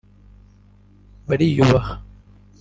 [1.27, 1.91] bariyubaha